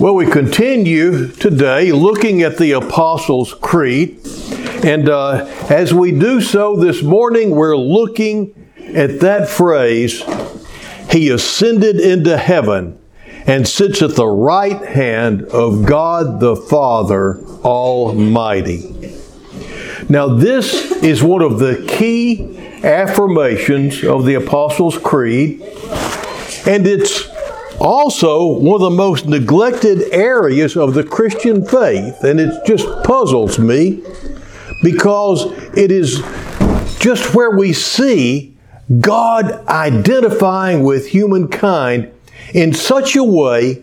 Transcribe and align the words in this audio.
Well, 0.00 0.14
we 0.14 0.24
continue 0.24 1.28
today 1.28 1.92
looking 1.92 2.40
at 2.40 2.56
the 2.56 2.72
Apostles' 2.72 3.52
Creed. 3.52 4.26
And 4.82 5.10
uh, 5.10 5.44
as 5.68 5.92
we 5.92 6.10
do 6.10 6.40
so 6.40 6.74
this 6.74 7.02
morning, 7.02 7.50
we're 7.50 7.76
looking 7.76 8.72
at 8.78 9.20
that 9.20 9.46
phrase, 9.46 10.22
He 11.10 11.28
ascended 11.28 12.00
into 12.00 12.38
heaven 12.38 12.98
and 13.46 13.68
sits 13.68 14.00
at 14.00 14.14
the 14.14 14.26
right 14.26 14.82
hand 14.86 15.42
of 15.48 15.84
God 15.84 16.40
the 16.40 16.56
Father 16.56 17.38
Almighty. 17.62 19.12
Now, 20.08 20.28
this 20.28 20.92
is 21.02 21.22
one 21.22 21.42
of 21.42 21.58
the 21.58 21.84
key 21.86 22.56
affirmations 22.82 24.02
of 24.02 24.24
the 24.24 24.36
Apostles' 24.36 24.96
Creed, 24.96 25.60
and 26.66 26.86
it's 26.86 27.29
also 27.80 28.46
one 28.46 28.74
of 28.74 28.80
the 28.80 28.90
most 28.90 29.26
neglected 29.26 30.02
areas 30.12 30.76
of 30.76 30.94
the 30.94 31.02
Christian 31.02 31.64
faith, 31.64 32.22
and 32.22 32.38
it 32.38 32.64
just 32.66 32.86
puzzles 33.04 33.58
me 33.58 34.02
because 34.82 35.46
it 35.76 35.90
is 35.90 36.22
just 36.98 37.34
where 37.34 37.50
we 37.50 37.72
see 37.72 38.56
God 39.00 39.66
identifying 39.66 40.82
with 40.82 41.08
humankind 41.08 42.12
in 42.52 42.74
such 42.74 43.16
a 43.16 43.24
way 43.24 43.82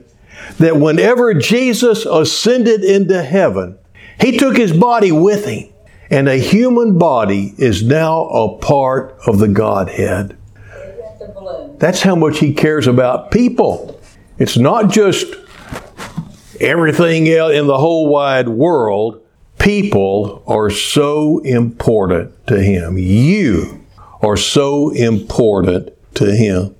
that 0.59 0.77
whenever 0.77 1.33
Jesus 1.33 2.05
ascended 2.05 2.83
into 2.83 3.23
heaven, 3.23 3.77
he 4.19 4.37
took 4.37 4.57
his 4.57 4.73
body 4.73 5.11
with 5.11 5.45
him, 5.45 5.69
and 6.09 6.27
a 6.27 6.37
human 6.37 6.97
body 6.97 7.53
is 7.57 7.83
now 7.83 8.27
a 8.27 8.57
part 8.57 9.17
of 9.25 9.39
the 9.39 9.47
Godhead. 9.47 10.37
That's 11.77 12.01
how 12.01 12.15
much 12.15 12.39
he 12.39 12.53
cares 12.53 12.87
about 12.87 13.31
people. 13.31 13.96
It's 14.39 14.57
not 14.57 14.91
just 14.91 15.25
everything 16.59 17.27
else 17.29 17.53
in 17.53 17.67
the 17.67 17.77
whole 17.77 18.07
wide 18.07 18.47
world. 18.47 19.21
People 19.59 20.43
are 20.47 20.69
so 20.69 21.39
important 21.39 22.47
to 22.47 22.61
him. 22.61 22.97
You 22.97 23.83
are 24.21 24.37
so 24.37 24.91
important 24.91 25.89
to 26.15 26.35
him. 26.35 26.75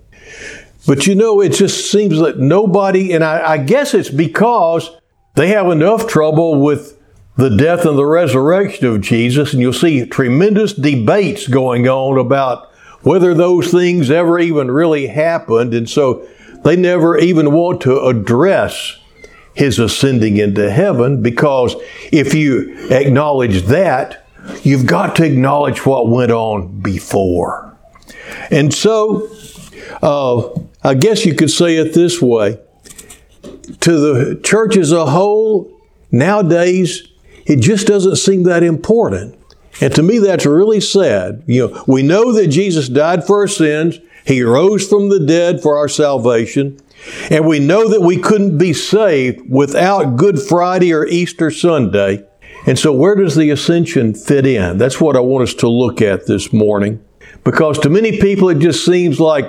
But 0.85 1.07
you 1.07 1.15
know, 1.15 1.41
it 1.41 1.49
just 1.53 1.91
seems 1.91 2.19
that 2.19 2.39
nobody, 2.39 3.13
and 3.13 3.23
I, 3.23 3.53
I, 3.53 3.57
guess 3.57 3.93
it's 3.93 4.09
because 4.09 4.89
they 5.35 5.49
have 5.49 5.67
enough 5.69 6.07
trouble 6.07 6.61
with 6.61 6.97
the 7.35 7.49
death 7.49 7.85
and 7.85 7.97
the 7.97 8.05
resurrection 8.05 8.87
of 8.87 9.01
Jesus, 9.01 9.51
and 9.51 9.61
you'll 9.61 9.73
see 9.73 10.05
tremendous 10.05 10.73
debates 10.73 11.47
going 11.47 11.87
on 11.87 12.17
about 12.17 12.71
whether 13.01 13.33
those 13.33 13.69
things 13.69 14.09
ever 14.09 14.39
even 14.39 14.71
really 14.71 15.07
happened. 15.07 15.73
And 15.73 15.89
so 15.89 16.27
they 16.63 16.75
never 16.75 17.17
even 17.17 17.51
want 17.51 17.81
to 17.81 17.99
address 18.01 18.97
his 19.53 19.79
ascending 19.79 20.37
into 20.37 20.69
heaven 20.69 21.21
because 21.21 21.75
if 22.11 22.33
you 22.33 22.75
acknowledge 22.91 23.63
that, 23.63 24.27
you've 24.63 24.85
got 24.85 25.15
to 25.15 25.25
acknowledge 25.25 25.85
what 25.85 26.09
went 26.09 26.31
on 26.31 26.79
before. 26.81 27.75
And 28.51 28.73
so, 28.73 29.29
uh, 30.01 30.49
I 30.83 30.93
guess 30.93 31.25
you 31.25 31.33
could 31.33 31.49
say 31.49 31.77
it 31.77 31.93
this 31.93 32.21
way 32.21 32.59
to 33.79 33.99
the 33.99 34.39
church 34.43 34.77
as 34.77 34.91
a 34.91 35.05
whole, 35.05 35.71
nowadays, 36.11 37.07
it 37.45 37.57
just 37.57 37.87
doesn't 37.87 38.17
seem 38.17 38.43
that 38.43 38.63
important. 38.63 39.37
And 39.79 39.93
to 39.95 40.03
me, 40.03 40.19
that's 40.19 40.45
really 40.45 40.81
sad. 40.81 41.43
You 41.45 41.67
know, 41.67 41.83
we 41.87 42.03
know 42.03 42.33
that 42.33 42.47
Jesus 42.47 42.89
died 42.89 43.25
for 43.25 43.41
our 43.41 43.47
sins. 43.47 43.99
He 44.27 44.43
rose 44.43 44.87
from 44.87 45.07
the 45.07 45.21
dead 45.21 45.61
for 45.61 45.77
our 45.77 45.87
salvation. 45.87 46.79
And 47.31 47.47
we 47.47 47.59
know 47.59 47.87
that 47.87 48.01
we 48.01 48.17
couldn't 48.17 48.57
be 48.57 48.73
saved 48.73 49.49
without 49.49 50.17
Good 50.17 50.41
Friday 50.41 50.93
or 50.93 51.07
Easter 51.07 51.49
Sunday. 51.49 52.27
And 52.65 52.77
so, 52.77 52.91
where 52.91 53.15
does 53.15 53.35
the 53.35 53.49
ascension 53.51 54.13
fit 54.13 54.45
in? 54.45 54.77
That's 54.77 54.99
what 54.99 55.15
I 55.15 55.21
want 55.21 55.43
us 55.43 55.53
to 55.55 55.69
look 55.69 56.01
at 56.01 56.27
this 56.27 56.51
morning. 56.51 57.01
Because 57.45 57.79
to 57.79 57.89
many 57.89 58.19
people, 58.19 58.49
it 58.49 58.59
just 58.59 58.83
seems 58.83 59.21
like 59.21 59.45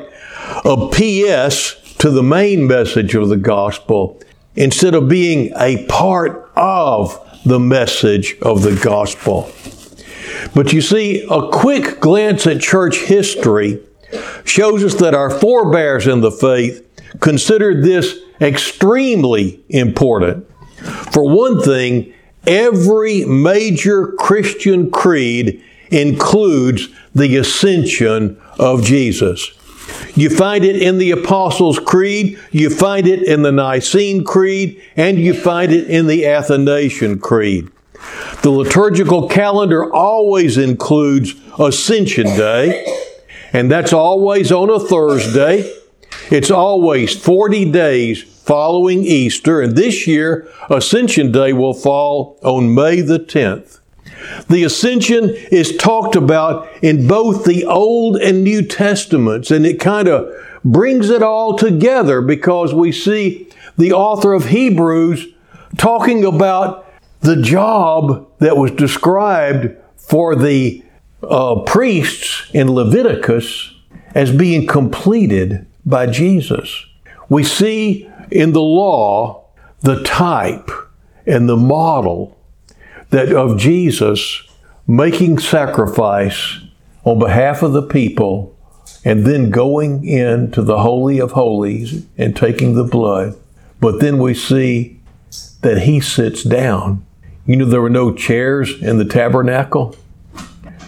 a 0.65 0.89
PS 0.93 1.97
to 1.99 2.11
the 2.11 2.23
main 2.23 2.69
message 2.69 3.17
of 3.17 3.29
the 3.29 3.37
gospel 3.37 4.21
instead 4.55 4.95
of 4.95 5.09
being 5.09 5.53
a 5.57 5.85
part 5.87 6.53
of 6.55 7.21
the 7.45 7.59
message 7.59 8.37
of 8.43 8.63
the 8.63 8.77
gospel. 8.77 9.51
But 10.55 10.73
you 10.73 10.81
see, 10.81 11.27
a 11.29 11.49
quick 11.49 11.99
glance 11.99 12.47
at 12.47 12.61
church 12.61 12.99
history 12.99 13.83
shows 14.45 14.85
us 14.85 14.95
that 14.97 15.15
our 15.15 15.31
forebears 15.31 16.07
in 16.07 16.21
the 16.21 16.31
faith 16.31 16.85
considered 17.21 17.83
this 17.83 18.19
extremely 18.41 19.63
important. 19.69 20.49
For 21.13 21.29
one 21.29 21.61
thing, 21.61 22.15
every 22.47 23.25
major 23.25 24.09
Christian 24.13 24.91
creed 24.91 25.63
includes 25.91 26.89
the 27.15 27.37
ascension 27.37 28.41
of 28.59 28.85
Jesus. 28.85 29.51
You 30.15 30.31
find 30.31 30.65
it 30.65 30.83
in 30.83 30.99
the 30.99 31.11
Apostles' 31.13 31.79
Creed, 31.79 32.39
you 32.51 32.71
find 32.71 33.07
it 33.07 33.23
in 33.23 33.43
the 33.43 33.53
Nicene 33.53 34.25
Creed, 34.25 34.83
and 34.97 35.19
you 35.19 35.33
find 35.33 35.73
it 35.73 35.89
in 35.89 36.07
the 36.07 36.27
Athanasian 36.27 37.19
Creed. 37.21 37.69
The 38.43 38.51
liturgical 38.51 39.29
calendar 39.29 39.93
always 39.93 40.59
includes 40.59 41.35
Ascension 41.59 42.27
Day, 42.27 42.85
and 43.53 43.71
that's 43.71 43.93
always 43.93 44.53
on 44.53 44.71
a 44.71 44.81
Thursday. 44.81 45.73
It's 46.31 46.51
always 46.51 47.15
40 47.17 47.71
days 47.71 48.23
following 48.23 49.05
Easter, 49.05 49.61
and 49.61 49.77
this 49.77 50.07
year, 50.07 50.49
Ascension 50.71 51.33
Day 51.33 51.53
will 51.53 51.75
fall 51.75 52.39
on 52.43 52.75
May 52.75 53.01
the 53.03 53.19
10th. 53.19 53.81
The 54.49 54.65
ascension 54.65 55.31
is 55.51 55.77
talked 55.77 56.17
about 56.17 56.69
in 56.83 57.07
both 57.07 57.45
the 57.45 57.65
Old 57.67 58.17
and 58.17 58.43
New 58.43 58.63
Testaments, 58.63 59.51
and 59.51 59.67
it 59.67 59.79
kind 59.79 60.09
of 60.09 60.33
brings 60.65 61.11
it 61.11 61.23
all 61.23 61.57
together 61.57 62.21
because 62.21 62.75
we 62.75 62.91
see 62.91 63.49
the 63.77 63.93
author 63.93 64.33
of 64.33 64.47
Hebrews 64.47 65.27
talking 65.77 66.25
about 66.25 66.87
the 67.21 67.37
job 67.37 68.29
that 68.39 68.57
was 68.57 68.71
described 68.73 69.77
for 69.97 70.35
the 70.35 70.83
uh, 71.23 71.61
priests 71.63 72.49
in 72.53 72.71
Leviticus 72.73 73.75
as 74.15 74.33
being 74.33 74.67
completed 74.67 75.67
by 75.85 76.07
Jesus. 76.07 76.87
We 77.29 77.45
see 77.45 78.11
in 78.31 78.53
the 78.53 78.63
law 78.63 79.47
the 79.81 80.03
type 80.03 80.71
and 81.27 81.49
the 81.49 81.57
model 81.57 82.37
that 83.11 83.33
of 83.33 83.59
Jesus 83.59 84.43
making 84.87 85.39
sacrifice 85.39 86.59
on 87.05 87.19
behalf 87.19 87.63
of 87.63 87.73
the 87.73 87.83
people 87.83 88.55
and 89.05 89.25
then 89.25 89.51
going 89.51 90.05
into 90.05 90.63
the 90.63 90.81
Holy 90.81 91.19
of 91.19 91.33
Holies 91.33 92.07
and 92.17 92.35
taking 92.35 92.75
the 92.75 92.85
blood. 92.85 93.37
But 93.81 94.01
then 94.01 94.19
we 94.19 94.35
see 94.35 95.01
that 95.61 95.83
he 95.83 96.01
sits 96.01 96.43
down 96.43 97.07
you 97.49 97.57
know, 97.57 97.65
there 97.65 97.81
were 97.81 97.89
no 97.89 98.13
chairs 98.13 98.75
in 98.83 98.99
the 98.99 99.07
tabernacle. 99.07 99.97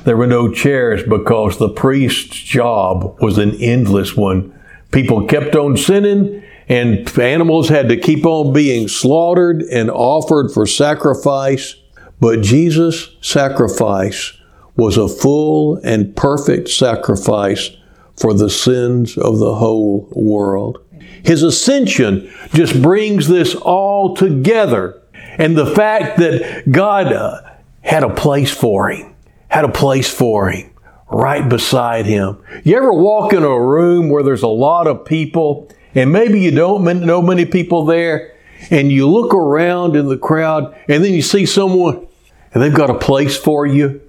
There 0.05 0.17
were 0.17 0.27
no 0.27 0.51
chairs 0.53 1.03
because 1.03 1.59
the 1.59 1.69
priest's 1.69 2.37
job 2.37 3.21
was 3.21 3.39
an 3.39 3.55
endless 3.57 4.17
one. 4.17 4.59
People 4.93 5.27
kept 5.27 5.55
on 5.55 5.77
sinning, 5.77 6.43
and 6.69 7.19
animals 7.19 7.69
had 7.69 7.89
to 7.89 7.97
keep 7.97 8.25
on 8.25 8.53
being 8.53 8.89
slaughtered 8.89 9.63
and 9.63 9.91
offered 9.91 10.51
for 10.53 10.67
sacrifice. 10.67 11.75
But 12.21 12.43
Jesus' 12.43 13.17
sacrifice 13.21 14.39
was 14.77 14.97
a 14.97 15.09
full 15.09 15.77
and 15.85 16.17
perfect 16.17 16.69
sacrifice 16.69 17.71
for 18.17 18.35
the 18.35 18.51
sins 18.51 19.17
of 19.17 19.39
the 19.39 19.55
whole 19.55 20.09
world. 20.13 20.79
His 21.25 21.43
ascension 21.43 22.33
just 22.55 22.81
brings 22.81 23.29
this 23.29 23.55
all 23.55 24.15
together 24.15 25.01
and 25.39 25.57
the 25.57 25.67
fact 25.67 26.19
that 26.19 26.71
God 26.71 27.13
uh, 27.13 27.41
had 27.83 28.03
a 28.03 28.15
place 28.15 28.51
for 28.51 28.91
him, 28.91 29.15
had 29.51 29.65
a 29.65 29.69
place 29.69 30.13
for 30.13 30.51
him 30.51 30.71
right 31.11 31.49
beside 31.49 32.07
him. 32.07 32.39
You 32.65 32.77
ever 32.77 32.93
walk 32.93 33.33
in 33.33 33.43
a 33.43 33.61
room 33.61 34.09
where 34.09 34.23
there's 34.23 34.43
a 34.43 34.49
lot 34.49 34.87
of 34.87 35.05
people 35.05 35.69
and 35.95 36.13
maybe 36.13 36.41
you 36.41 36.53
don't 36.53 36.85
know 37.05 37.21
many 37.21 37.45
people 37.45 37.85
there 37.85 38.33
and 38.71 38.93
you 38.93 39.09
look 39.09 39.35
around 39.35 39.97
in 39.97 40.07
the 40.07 40.17
crowd 40.17 40.75
and 40.89 41.03
then 41.03 41.13
you 41.13 41.23
see 41.23 41.47
someone 41.47 42.07
and 42.55 42.63
they've 42.63 42.75
got 42.75 42.91
a 42.91 42.99
place 42.99 43.37
for 43.37 43.67
you? 43.67 44.01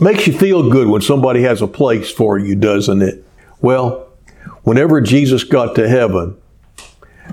Makes 0.00 0.26
you 0.26 0.32
feel 0.32 0.70
good 0.70 0.88
when 0.88 1.02
somebody 1.02 1.42
has 1.42 1.62
a 1.62 1.66
place 1.66 2.10
for 2.10 2.38
you, 2.38 2.54
doesn't 2.54 3.02
it? 3.02 3.24
Well, 3.60 4.08
whenever 4.62 5.00
Jesus 5.00 5.44
got 5.44 5.74
to 5.76 5.88
heaven, 5.88 6.36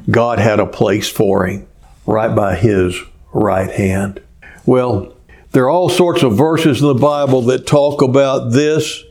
God 0.10 0.40
had 0.40 0.60
a 0.60 0.66
place 0.66 1.10
for 1.10 1.46
him 1.46 1.68
right 2.06 2.34
by 2.36 2.56
his 2.56 3.00
right 3.34 3.70
hand. 3.70 4.22
Well, 4.66 5.13
there 5.54 5.66
are 5.66 5.70
all 5.70 5.88
sorts 5.88 6.24
of 6.24 6.36
verses 6.36 6.82
in 6.82 6.88
the 6.88 6.96
Bible 6.96 7.44
that 7.44 7.68
talk 7.68 8.02
about 8.02 8.52
this, 8.52 9.04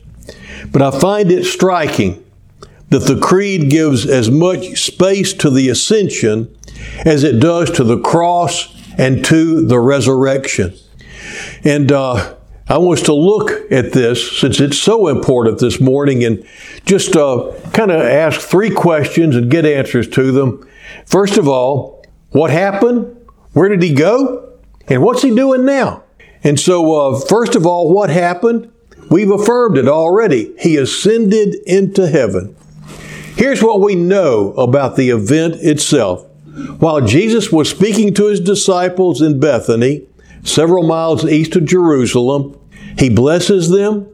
but 0.72 0.82
I 0.82 0.90
find 0.90 1.30
it 1.30 1.44
striking 1.44 2.24
that 2.90 3.04
the 3.04 3.18
creed 3.18 3.70
gives 3.70 4.06
as 4.06 4.28
much 4.28 4.84
space 4.84 5.32
to 5.34 5.50
the 5.50 5.68
ascension 5.68 6.54
as 7.06 7.22
it 7.22 7.38
does 7.38 7.70
to 7.70 7.84
the 7.84 7.98
cross 7.98 8.76
and 8.98 9.24
to 9.26 9.64
the 9.64 9.78
resurrection. 9.78 10.74
And 11.62 11.92
uh, 11.92 12.34
I 12.68 12.78
want 12.78 12.98
us 12.98 13.06
to 13.06 13.14
look 13.14 13.70
at 13.70 13.92
this 13.92 14.40
since 14.40 14.60
it's 14.60 14.78
so 14.78 15.06
important 15.06 15.60
this 15.60 15.80
morning 15.80 16.24
and 16.24 16.44
just 16.84 17.14
uh, 17.14 17.52
kind 17.72 17.92
of 17.92 18.02
ask 18.02 18.40
three 18.40 18.70
questions 18.70 19.36
and 19.36 19.48
get 19.48 19.64
answers 19.64 20.08
to 20.08 20.32
them. 20.32 20.68
First 21.06 21.38
of 21.38 21.46
all, 21.46 22.04
what 22.30 22.50
happened? 22.50 23.16
Where 23.52 23.68
did 23.68 23.80
he 23.80 23.94
go? 23.94 24.58
And 24.88 25.02
what's 25.02 25.22
he 25.22 25.32
doing 25.32 25.64
now? 25.64 26.01
And 26.44 26.58
so, 26.58 26.94
uh, 26.94 27.20
first 27.20 27.54
of 27.54 27.66
all, 27.66 27.92
what 27.92 28.10
happened? 28.10 28.72
We've 29.10 29.30
affirmed 29.30 29.78
it 29.78 29.88
already. 29.88 30.54
He 30.58 30.76
ascended 30.76 31.54
into 31.66 32.08
heaven. 32.08 32.56
Here's 33.36 33.62
what 33.62 33.80
we 33.80 33.94
know 33.94 34.52
about 34.54 34.96
the 34.96 35.10
event 35.10 35.56
itself. 35.56 36.26
While 36.78 37.00
Jesus 37.00 37.50
was 37.50 37.70
speaking 37.70 38.12
to 38.14 38.26
his 38.26 38.40
disciples 38.40 39.22
in 39.22 39.40
Bethany, 39.40 40.06
several 40.44 40.86
miles 40.86 41.24
east 41.24 41.56
of 41.56 41.64
Jerusalem, 41.64 42.58
he 42.98 43.08
blesses 43.08 43.70
them 43.70 44.08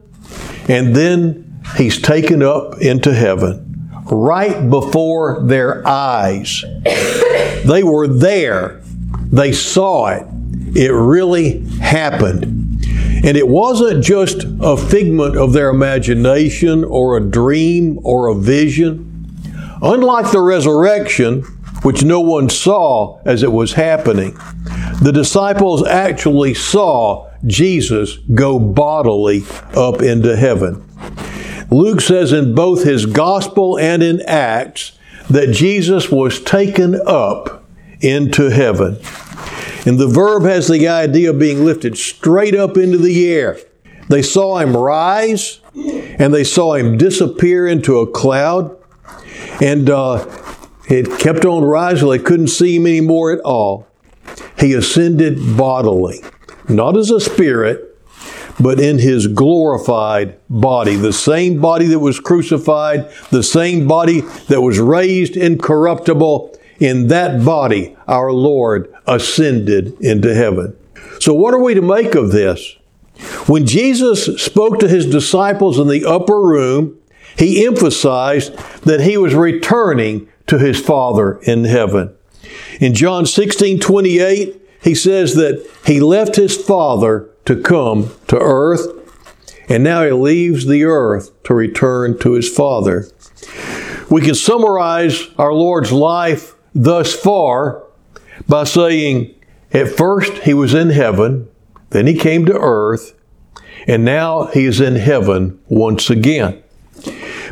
and 0.67 0.95
then 0.95 1.61
he's 1.77 2.01
taken 2.01 2.41
up 2.41 2.79
into 2.79 3.13
heaven 3.13 3.91
right 4.05 4.69
before 4.69 5.41
their 5.43 5.85
eyes. 5.87 6.63
They 7.65 7.83
were 7.83 8.07
there, 8.07 8.81
they 9.31 9.51
saw 9.51 10.07
it. 10.07 10.25
It 10.75 10.91
really 10.91 11.65
happened. 11.79 12.85
And 13.23 13.35
it 13.35 13.47
wasn't 13.47 14.03
just 14.03 14.45
a 14.61 14.77
figment 14.77 15.35
of 15.35 15.53
their 15.53 15.69
imagination 15.69 16.83
or 16.83 17.17
a 17.17 17.21
dream 17.21 17.99
or 18.03 18.27
a 18.27 18.35
vision. 18.35 19.05
Unlike 19.81 20.31
the 20.31 20.41
resurrection, 20.41 21.41
which 21.83 22.03
no 22.03 22.19
one 22.19 22.49
saw 22.49 23.19
as 23.25 23.43
it 23.43 23.51
was 23.51 23.73
happening, 23.73 24.37
the 25.01 25.11
disciples 25.13 25.85
actually 25.85 26.53
saw 26.53 27.29
Jesus 27.45 28.17
go 28.33 28.59
bodily 28.59 29.43
up 29.75 30.01
into 30.01 30.35
heaven. 30.35 30.85
Luke 31.71 32.01
says 32.01 32.33
in 32.33 32.55
both 32.55 32.83
his 32.83 33.05
gospel 33.05 33.77
and 33.77 34.01
in 34.01 34.21
Acts 34.23 34.97
that 35.29 35.51
Jesus 35.51 36.09
was 36.11 36.41
taken 36.41 36.99
up 37.05 37.63
into 38.01 38.49
heaven. 38.49 38.97
And 39.85 39.97
the 39.97 40.07
verb 40.07 40.43
has 40.43 40.67
the 40.67 40.87
idea 40.87 41.29
of 41.29 41.39
being 41.39 41.65
lifted 41.65 41.97
straight 41.97 42.55
up 42.55 42.77
into 42.77 42.97
the 42.97 43.29
air. 43.29 43.57
They 44.09 44.21
saw 44.21 44.57
him 44.57 44.75
rise 44.75 45.61
and 45.73 46.33
they 46.33 46.43
saw 46.43 46.73
him 46.73 46.97
disappear 46.97 47.67
into 47.67 47.99
a 47.99 48.07
cloud. 48.07 48.75
And 49.61 49.89
uh, 49.89 50.25
it 50.89 51.19
kept 51.19 51.45
on 51.45 51.63
rising. 51.63 52.09
They 52.09 52.19
couldn't 52.19 52.47
see 52.47 52.75
him 52.75 52.87
anymore 52.87 53.31
at 53.31 53.39
all. 53.41 53.87
He 54.57 54.73
ascended 54.73 55.57
bodily, 55.57 56.21
not 56.67 56.97
as 56.97 57.11
a 57.11 57.19
spirit, 57.19 57.97
but 58.59 58.79
in 58.79 58.99
his 58.99 59.27
glorified 59.27 60.37
body. 60.49 60.95
The 60.95 61.13
same 61.13 61.61
body 61.61 61.85
that 61.87 61.99
was 61.99 62.19
crucified, 62.19 63.09
the 63.31 63.43
same 63.43 63.87
body 63.87 64.21
that 64.49 64.61
was 64.61 64.79
raised 64.79 65.37
incorruptible. 65.37 66.58
In 66.79 67.07
that 67.07 67.43
body, 67.43 67.95
our 68.07 68.31
Lord 68.31 68.93
ascended 69.05 69.99
into 69.99 70.33
heaven. 70.33 70.75
So, 71.19 71.33
what 71.33 71.53
are 71.53 71.61
we 71.61 71.73
to 71.73 71.81
make 71.81 72.15
of 72.15 72.31
this? 72.31 72.77
When 73.47 73.65
Jesus 73.65 74.41
spoke 74.41 74.79
to 74.79 74.87
his 74.87 75.05
disciples 75.05 75.77
in 75.77 75.89
the 75.89 76.05
upper 76.05 76.41
room, 76.41 76.97
he 77.37 77.65
emphasized 77.65 78.53
that 78.83 79.01
he 79.01 79.17
was 79.17 79.35
returning 79.35 80.29
to 80.47 80.57
his 80.57 80.79
Father 80.79 81.39
in 81.43 81.65
heaven. 81.65 82.15
In 82.79 82.93
John 82.93 83.25
16 83.25 83.79
28, 83.79 84.61
he 84.81 84.95
says 84.95 85.35
that 85.35 85.69
he 85.85 85.99
left 85.99 86.37
his 86.37 86.55
Father 86.55 87.29
to 87.45 87.61
come 87.61 88.11
to 88.27 88.39
earth, 88.39 88.87
and 89.67 89.83
now 89.83 90.03
he 90.03 90.11
leaves 90.11 90.65
the 90.65 90.85
earth 90.85 91.31
to 91.43 91.53
return 91.53 92.17
to 92.19 92.33
his 92.33 92.47
Father. 92.47 93.05
We 94.09 94.21
can 94.21 94.35
summarize 94.35 95.27
our 95.37 95.53
Lord's 95.53 95.91
life 95.91 96.55
thus 96.73 97.13
far 97.13 97.83
by 98.47 98.63
saying, 98.63 99.33
at 99.71 99.89
first 99.89 100.33
he 100.39 100.53
was 100.53 100.73
in 100.73 100.89
heaven, 100.89 101.47
then 101.91 102.07
he 102.07 102.15
came 102.15 102.45
to 102.45 102.59
earth, 102.59 103.13
and 103.87 104.03
now 104.03 104.45
he 104.45 104.65
is 104.65 104.81
in 104.81 104.95
heaven 104.95 105.59
once 105.67 106.09
again. 106.09 106.61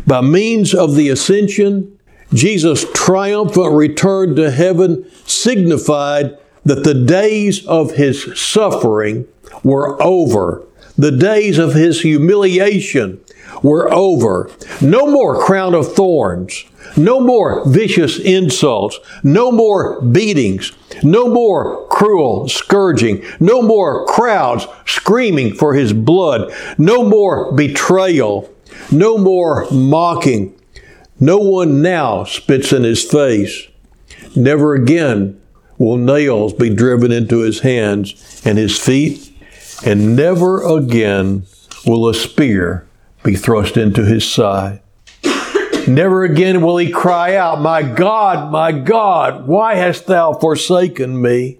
By 0.06 0.22
means 0.22 0.74
of 0.74 0.96
the 0.96 1.10
ascension, 1.10 1.98
Jesus' 2.34 2.86
triumphant 2.94 3.74
return 3.74 4.36
to 4.36 4.52
heaven 4.52 5.10
signified 5.26 6.38
that 6.66 6.84
the 6.84 6.94
days 6.94 7.66
of 7.66 7.92
his 7.92 8.40
suffering 8.40 9.28
were 9.64 10.02
over. 10.04 10.64
The 10.98 11.12
days 11.12 11.58
of 11.58 11.74
his 11.74 12.02
humiliation 12.02 13.22
were 13.64 13.92
over. 13.94 14.50
No 14.82 15.08
more 15.08 15.42
crown 15.42 15.74
of 15.74 15.94
thorns. 15.94 16.66
No 16.98 17.20
more 17.20 17.64
vicious 17.70 18.20
insults. 18.20 19.00
No 19.24 19.52
more 19.52 20.02
beatings. 20.02 20.72
No 21.04 21.30
more 21.30 21.88
cruel 21.88 22.50
scourging. 22.50 23.24
No 23.40 23.62
more 23.62 24.06
crowds 24.08 24.68
screaming 24.86 25.54
for 25.54 25.76
his 25.76 25.94
blood. 25.94 26.52
No 26.78 27.08
more 27.08 27.52
betrayal. 27.54 28.52
No 28.92 29.18
more 29.18 29.68
mocking. 29.72 30.60
No 31.20 31.38
one 31.38 31.82
now 31.82 32.24
spits 32.24 32.74
in 32.74 32.84
his 32.84 33.04
face. 33.04 33.68
Never 34.36 34.74
again 34.76 35.40
will 35.78 35.98
nails 35.98 36.54
be 36.54 36.74
driven 36.74 37.12
into 37.12 37.40
his 37.40 37.60
hands 37.60 38.42
and 38.46 38.58
his 38.58 38.80
feet, 38.80 39.32
and 39.86 40.16
never 40.16 40.64
again 40.64 41.44
will 41.86 42.08
a 42.10 42.14
spear 42.14 42.88
be 43.24 43.36
thrust 43.36 43.78
into 43.78 44.06
his 44.06 44.30
side. 44.30 44.82
Never 45.88 46.26
again 46.26 46.62
will 46.62 46.78
he 46.78 46.92
cry 46.92 47.36
out, 47.38 47.62
My 47.62 47.82
God, 47.82 48.52
my 48.52 48.74
God, 48.74 49.48
why 49.48 49.76
hast 49.76 50.06
thou 50.06 50.34
forsaken 50.34 51.22
me? 51.22 51.60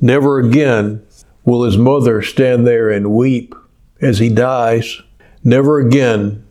Never 0.00 0.40
again 0.40 1.06
will 1.44 1.62
his 1.62 1.78
mother 1.78 2.20
stand 2.20 2.66
there 2.66 2.90
and 2.90 3.12
weep 3.12 3.54
as 4.00 4.18
he 4.18 4.28
dies. 4.28 5.00
Never 5.44 5.78
again 5.78 6.44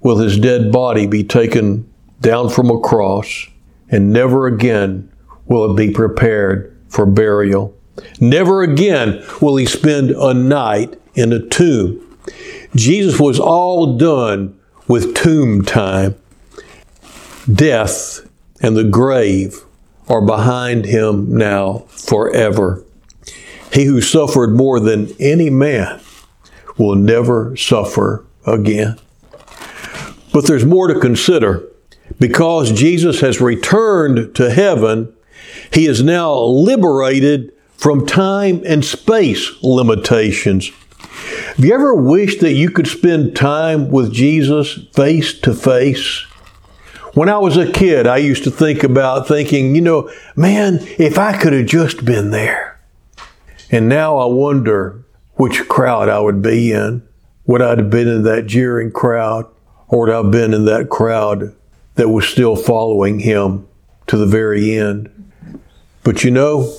will 0.00 0.18
his 0.18 0.38
dead 0.38 0.70
body 0.70 1.06
be 1.06 1.24
taken 1.24 1.92
down 2.20 2.48
from 2.48 2.70
a 2.70 2.80
cross, 2.80 3.48
and 3.88 4.12
never 4.12 4.46
again 4.46 5.10
will 5.46 5.72
it 5.72 5.76
be 5.76 5.92
prepared 5.92 6.76
for 6.88 7.04
burial. 7.04 7.76
Never 8.20 8.62
again 8.62 9.24
will 9.40 9.56
he 9.56 9.66
spend 9.66 10.10
a 10.10 10.32
night 10.32 11.00
in 11.14 11.32
a 11.32 11.40
tomb. 11.40 12.00
Jesus 12.76 13.18
was 13.18 13.40
all 13.40 13.96
done 13.96 14.58
with 14.88 15.14
tomb 15.14 15.64
time. 15.64 16.14
Death 17.52 18.28
and 18.60 18.76
the 18.76 18.84
grave 18.84 19.64
are 20.08 20.22
behind 20.22 20.84
him 20.84 21.36
now 21.36 21.78
forever. 21.88 22.84
He 23.72 23.84
who 23.84 24.00
suffered 24.00 24.54
more 24.54 24.80
than 24.80 25.14
any 25.18 25.50
man 25.50 26.00
will 26.76 26.94
never 26.94 27.56
suffer 27.56 28.24
again. 28.46 28.98
But 30.32 30.46
there's 30.46 30.64
more 30.64 30.88
to 30.88 31.00
consider. 31.00 31.62
Because 32.18 32.72
Jesus 32.72 33.20
has 33.20 33.40
returned 33.40 34.34
to 34.36 34.50
heaven, 34.50 35.12
he 35.72 35.86
is 35.86 36.02
now 36.02 36.38
liberated 36.38 37.52
from 37.76 38.06
time 38.06 38.62
and 38.66 38.84
space 38.84 39.50
limitations. 39.62 40.70
Have 41.56 41.66
you 41.66 41.74
ever 41.74 41.94
wished 41.94 42.40
that 42.40 42.54
you 42.54 42.70
could 42.70 42.86
spend 42.86 43.36
time 43.36 43.90
with 43.90 44.10
Jesus 44.10 44.72
face 44.94 45.38
to 45.40 45.52
face? 45.52 46.24
When 47.12 47.28
I 47.28 47.36
was 47.36 47.58
a 47.58 47.70
kid, 47.70 48.06
I 48.06 48.16
used 48.16 48.44
to 48.44 48.50
think 48.50 48.82
about 48.82 49.28
thinking, 49.28 49.74
you 49.74 49.82
know, 49.82 50.10
man, 50.34 50.78
if 50.98 51.18
I 51.18 51.36
could 51.36 51.52
have 51.52 51.66
just 51.66 52.06
been 52.06 52.30
there. 52.30 52.80
And 53.70 53.86
now 53.86 54.16
I 54.16 54.24
wonder 54.24 55.04
which 55.34 55.68
crowd 55.68 56.08
I 56.08 56.20
would 56.20 56.40
be 56.40 56.72
in. 56.72 57.06
Would 57.44 57.60
I 57.60 57.76
have 57.76 57.90
been 57.90 58.08
in 58.08 58.22
that 58.22 58.46
jeering 58.46 58.90
crowd? 58.90 59.46
Or 59.88 60.00
would 60.00 60.10
I 60.10 60.22
have 60.22 60.30
been 60.30 60.54
in 60.54 60.64
that 60.64 60.88
crowd 60.88 61.54
that 61.96 62.08
was 62.08 62.26
still 62.26 62.56
following 62.56 63.18
him 63.20 63.68
to 64.06 64.16
the 64.16 64.24
very 64.24 64.74
end? 64.74 65.10
But 66.02 66.24
you 66.24 66.30
know, 66.30 66.74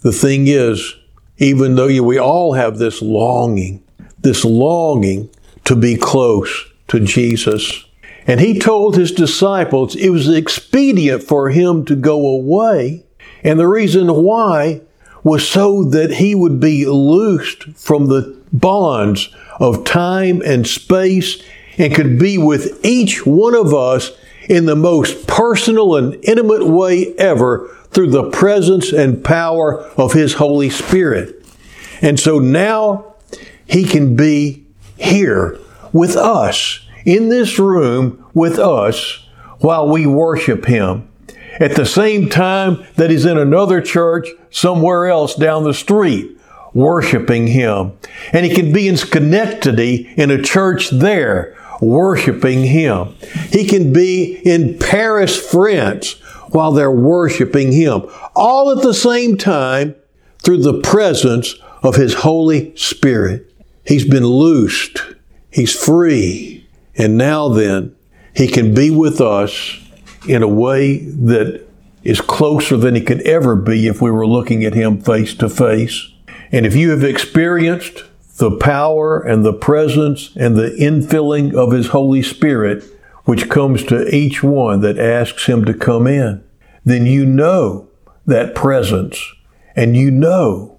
the 0.00 0.12
thing 0.12 0.48
is, 0.48 0.92
even 1.38 1.74
though 1.74 2.02
we 2.02 2.18
all 2.18 2.54
have 2.54 2.78
this 2.78 3.02
longing, 3.02 3.82
this 4.20 4.44
longing 4.44 5.28
to 5.64 5.76
be 5.76 5.96
close 5.96 6.66
to 6.88 7.00
Jesus, 7.00 7.84
and 8.26 8.40
he 8.40 8.58
told 8.58 8.96
his 8.96 9.12
disciples 9.12 9.94
it 9.94 10.10
was 10.10 10.28
expedient 10.28 11.22
for 11.22 11.50
him 11.50 11.84
to 11.84 11.94
go 11.94 12.26
away. 12.26 13.04
And 13.44 13.58
the 13.58 13.68
reason 13.68 14.08
why 14.08 14.80
was 15.22 15.48
so 15.48 15.84
that 15.84 16.14
he 16.14 16.34
would 16.34 16.58
be 16.58 16.86
loosed 16.86 17.64
from 17.76 18.06
the 18.06 18.36
bonds 18.52 19.28
of 19.60 19.84
time 19.84 20.42
and 20.44 20.66
space 20.66 21.42
and 21.78 21.94
could 21.94 22.18
be 22.18 22.38
with 22.38 22.84
each 22.84 23.26
one 23.26 23.54
of 23.54 23.74
us 23.74 24.10
in 24.48 24.66
the 24.66 24.76
most 24.76 25.26
personal 25.26 25.96
and 25.96 26.14
intimate 26.24 26.66
way 26.66 27.14
ever 27.16 27.68
through 27.96 28.10
the 28.10 28.30
presence 28.30 28.92
and 28.92 29.24
power 29.24 29.80
of 29.96 30.12
His 30.12 30.34
Holy 30.34 30.68
Spirit. 30.68 31.42
And 32.02 32.20
so 32.20 32.38
now 32.38 33.14
He 33.66 33.84
can 33.84 34.14
be 34.14 34.66
here 34.98 35.58
with 35.94 36.14
us, 36.14 36.80
in 37.06 37.30
this 37.30 37.58
room 37.58 38.22
with 38.34 38.58
us, 38.58 39.26
while 39.60 39.88
we 39.88 40.06
worship 40.06 40.66
Him. 40.66 41.08
At 41.58 41.74
the 41.74 41.86
same 41.86 42.28
time 42.28 42.84
that 42.96 43.08
He's 43.08 43.24
in 43.24 43.38
another 43.38 43.80
church 43.80 44.28
somewhere 44.50 45.06
else 45.06 45.34
down 45.34 45.64
the 45.64 45.72
street, 45.72 46.38
worshiping 46.74 47.46
Him. 47.46 47.92
And 48.30 48.44
He 48.44 48.54
can 48.54 48.74
be 48.74 48.88
in 48.88 48.98
Schenectady 48.98 50.12
in 50.18 50.30
a 50.30 50.42
church 50.42 50.90
there, 50.90 51.56
worshiping 51.80 52.64
Him. 52.64 53.14
He 53.50 53.66
can 53.66 53.94
be 53.94 54.38
in 54.44 54.78
Paris, 54.78 55.34
France, 55.38 56.16
while 56.56 56.72
they're 56.72 56.90
worshiping 56.90 57.70
Him. 57.70 58.02
All 58.34 58.72
at 58.72 58.82
the 58.82 58.94
same 58.94 59.36
time 59.36 59.94
through 60.42 60.62
the 60.62 60.80
presence 60.80 61.54
of 61.82 61.96
His 61.96 62.14
Holy 62.14 62.74
Spirit. 62.76 63.52
He's 63.84 64.08
been 64.08 64.24
loosed. 64.24 64.98
He's 65.50 65.78
free. 65.78 66.66
And 66.96 67.18
now 67.18 67.50
then, 67.50 67.94
He 68.34 68.48
can 68.48 68.74
be 68.74 68.90
with 68.90 69.20
us 69.20 69.78
in 70.26 70.42
a 70.42 70.48
way 70.48 70.96
that 70.96 71.66
is 72.02 72.22
closer 72.22 72.78
than 72.78 72.94
He 72.94 73.02
could 73.02 73.20
ever 73.26 73.54
be 73.54 73.86
if 73.86 74.00
we 74.00 74.10
were 74.10 74.26
looking 74.26 74.64
at 74.64 74.72
Him 74.72 74.98
face 74.98 75.34
to 75.34 75.50
face. 75.50 76.10
And 76.50 76.64
if 76.64 76.74
you 76.74 76.88
have 76.90 77.04
experienced 77.04 78.04
the 78.38 78.56
power 78.56 79.20
and 79.20 79.44
the 79.44 79.52
presence 79.52 80.34
and 80.36 80.56
the 80.56 80.70
infilling 80.70 81.54
of 81.54 81.72
His 81.72 81.88
Holy 81.88 82.22
Spirit, 82.22 82.82
which 83.24 83.50
comes 83.50 83.84
to 83.84 84.08
each 84.14 84.42
one 84.42 84.80
that 84.80 84.98
asks 84.98 85.44
Him 85.44 85.66
to 85.66 85.74
come 85.74 86.06
in, 86.06 86.45
then 86.86 87.04
you 87.04 87.26
know 87.26 87.88
that 88.24 88.54
presence 88.54 89.20
and 89.74 89.96
you 89.96 90.10
know 90.10 90.78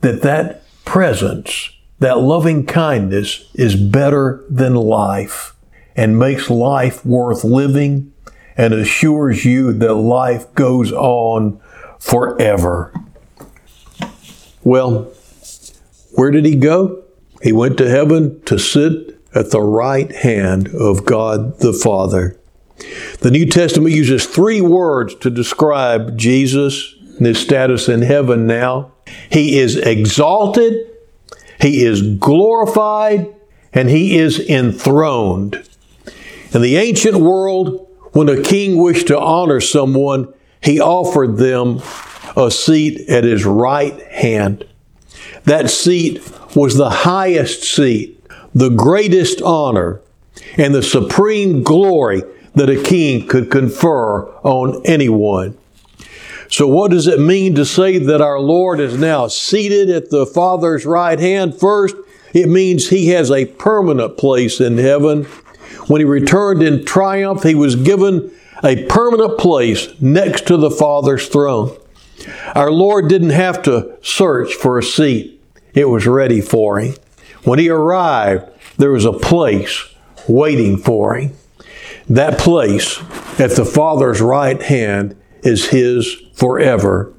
that 0.00 0.22
that 0.22 0.62
presence, 0.84 1.70
that 1.98 2.18
loving 2.18 2.64
kindness 2.64 3.50
is 3.54 3.76
better 3.76 4.44
than 4.48 4.74
life 4.74 5.54
and 5.96 6.18
makes 6.18 6.48
life 6.48 7.04
worth 7.04 7.44
living 7.44 8.12
and 8.56 8.72
assures 8.72 9.44
you 9.44 9.72
that 9.72 9.94
life 9.94 10.52
goes 10.54 10.92
on 10.92 11.60
forever. 11.98 12.94
Well, 14.62 15.12
where 16.14 16.30
did 16.30 16.44
he 16.44 16.54
go? 16.54 17.02
He 17.42 17.52
went 17.52 17.78
to 17.78 17.90
heaven 17.90 18.40
to 18.42 18.58
sit 18.58 19.18
at 19.34 19.50
the 19.50 19.60
right 19.60 20.12
hand 20.12 20.68
of 20.68 21.04
God 21.04 21.58
the 21.58 21.72
Father. 21.72 22.38
The 23.22 23.30
New 23.30 23.46
Testament 23.46 23.94
uses 23.94 24.26
three 24.26 24.60
words 24.60 25.14
to 25.16 25.30
describe 25.30 26.18
Jesus 26.18 26.92
and 27.18 27.24
his 27.24 27.38
status 27.38 27.88
in 27.88 28.02
heaven 28.02 28.48
now. 28.48 28.90
He 29.30 29.60
is 29.60 29.76
exalted, 29.76 30.90
he 31.60 31.84
is 31.84 32.16
glorified, 32.16 33.32
and 33.72 33.88
he 33.88 34.18
is 34.18 34.40
enthroned. 34.40 35.62
In 36.52 36.62
the 36.62 36.76
ancient 36.76 37.14
world, 37.14 37.88
when 38.10 38.28
a 38.28 38.42
king 38.42 38.76
wished 38.76 39.06
to 39.06 39.20
honor 39.20 39.60
someone, 39.60 40.34
he 40.60 40.80
offered 40.80 41.36
them 41.36 41.80
a 42.36 42.50
seat 42.50 43.08
at 43.08 43.22
his 43.22 43.44
right 43.44 44.02
hand. 44.08 44.66
That 45.44 45.70
seat 45.70 46.28
was 46.56 46.76
the 46.76 46.90
highest 46.90 47.62
seat, 47.62 48.20
the 48.52 48.70
greatest 48.70 49.40
honor, 49.42 50.00
and 50.56 50.74
the 50.74 50.82
supreme 50.82 51.62
glory 51.62 52.22
that 52.54 52.70
a 52.70 52.82
king 52.82 53.26
could 53.26 53.50
confer 53.50 54.26
on 54.42 54.84
anyone. 54.84 55.56
So, 56.48 56.66
what 56.66 56.90
does 56.90 57.06
it 57.06 57.18
mean 57.18 57.54
to 57.54 57.64
say 57.64 57.98
that 57.98 58.20
our 58.20 58.38
Lord 58.38 58.78
is 58.78 58.98
now 58.98 59.26
seated 59.26 59.88
at 59.88 60.10
the 60.10 60.26
Father's 60.26 60.84
right 60.84 61.18
hand? 61.18 61.58
First, 61.58 61.96
it 62.34 62.48
means 62.48 62.88
he 62.88 63.08
has 63.08 63.30
a 63.30 63.46
permanent 63.46 64.18
place 64.18 64.60
in 64.60 64.76
heaven. 64.76 65.24
When 65.86 66.00
he 66.00 66.04
returned 66.04 66.62
in 66.62 66.84
triumph, 66.84 67.42
he 67.42 67.54
was 67.54 67.76
given 67.76 68.30
a 68.62 68.84
permanent 68.86 69.38
place 69.38 69.88
next 70.00 70.46
to 70.46 70.56
the 70.56 70.70
Father's 70.70 71.26
throne. 71.26 71.76
Our 72.54 72.70
Lord 72.70 73.08
didn't 73.08 73.30
have 73.30 73.62
to 73.62 73.96
search 74.02 74.54
for 74.54 74.78
a 74.78 74.82
seat, 74.82 75.40
it 75.74 75.88
was 75.88 76.06
ready 76.06 76.40
for 76.40 76.78
him. 76.78 76.94
When 77.44 77.58
he 77.58 77.70
arrived, 77.70 78.50
there 78.76 78.92
was 78.92 79.04
a 79.04 79.12
place 79.12 79.88
waiting 80.28 80.76
for 80.76 81.16
him. 81.16 81.32
That 82.12 82.38
place 82.38 82.98
at 83.40 83.52
the 83.52 83.64
Father's 83.64 84.20
right 84.20 84.60
hand 84.60 85.16
is 85.42 85.70
his 85.70 86.14
forever. 86.34 87.14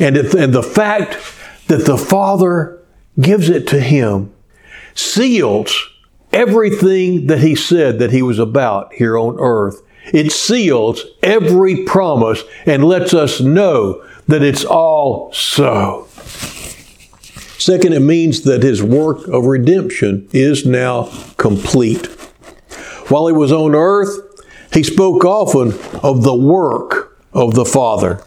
And, 0.00 0.16
it, 0.16 0.34
and 0.34 0.52
the 0.52 0.60
fact 0.60 1.16
that 1.68 1.86
the 1.86 1.96
Father 1.96 2.82
gives 3.20 3.48
it 3.48 3.68
to 3.68 3.78
him 3.78 4.34
seals 4.92 5.88
everything 6.32 7.28
that 7.28 7.38
he 7.38 7.54
said 7.54 8.00
that 8.00 8.10
he 8.10 8.22
was 8.22 8.40
about 8.40 8.92
here 8.94 9.16
on 9.16 9.36
earth. 9.38 9.80
It 10.12 10.32
seals 10.32 11.04
every 11.22 11.84
promise 11.84 12.42
and 12.66 12.84
lets 12.84 13.14
us 13.14 13.40
know 13.40 14.04
that 14.26 14.42
it's 14.42 14.64
all 14.64 15.32
so. 15.32 16.08
Second, 17.56 17.92
it 17.92 18.00
means 18.00 18.42
that 18.42 18.64
his 18.64 18.82
work 18.82 19.28
of 19.28 19.46
redemption 19.46 20.28
is 20.32 20.66
now 20.66 21.08
complete. 21.36 22.06
While 23.08 23.28
he 23.28 23.32
was 23.32 23.52
on 23.52 23.74
earth, 23.74 24.23
he 24.74 24.82
spoke 24.82 25.24
often 25.24 25.72
of 26.00 26.22
the 26.22 26.34
work 26.34 27.16
of 27.32 27.54
the 27.54 27.64
Father. 27.64 28.20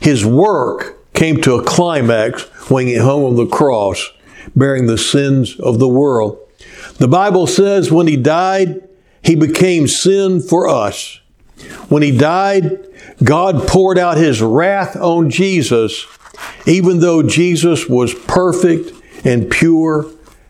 His 0.00 0.24
work 0.24 0.98
came 1.14 1.40
to 1.42 1.54
a 1.54 1.64
climax 1.64 2.42
when 2.70 2.86
he 2.86 2.96
hung 2.96 3.24
on 3.24 3.36
the 3.36 3.46
cross, 3.46 4.10
bearing 4.56 4.86
the 4.86 4.98
sins 4.98 5.58
of 5.60 5.78
the 5.78 5.88
world. 5.88 6.38
The 6.98 7.08
Bible 7.08 7.46
says 7.46 7.92
when 7.92 8.06
he 8.06 8.16
died, 8.16 8.88
he 9.22 9.34
became 9.34 9.86
sin 9.86 10.40
for 10.40 10.68
us. 10.68 11.20
When 11.88 12.02
he 12.02 12.16
died, 12.16 12.86
God 13.22 13.66
poured 13.66 13.98
out 13.98 14.16
his 14.16 14.42
wrath 14.42 14.96
on 14.96 15.30
Jesus, 15.30 16.06
even 16.66 17.00
though 17.00 17.22
Jesus 17.22 17.88
was 17.88 18.14
perfect 18.14 18.92
and 19.24 19.50
pure 19.50 20.06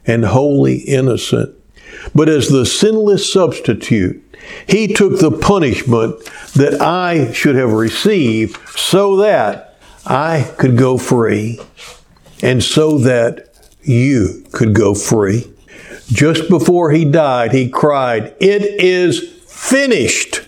and 0.06 0.24
wholly 0.24 0.76
innocent. 0.78 1.54
But 2.14 2.28
as 2.28 2.48
the 2.48 2.66
sinless 2.66 3.32
substitute, 3.32 4.22
he 4.68 4.88
took 4.88 5.18
the 5.18 5.30
punishment 5.30 6.24
that 6.54 6.80
I 6.80 7.32
should 7.32 7.56
have 7.56 7.72
received 7.72 8.56
so 8.78 9.16
that 9.16 9.78
I 10.04 10.52
could 10.58 10.76
go 10.76 10.98
free 10.98 11.60
and 12.42 12.62
so 12.62 12.98
that 12.98 13.48
you 13.82 14.44
could 14.52 14.74
go 14.74 14.94
free. 14.94 15.50
Just 16.08 16.48
before 16.48 16.92
he 16.92 17.04
died, 17.04 17.52
he 17.52 17.68
cried, 17.68 18.34
It 18.40 18.62
is 18.82 19.32
finished, 19.46 20.42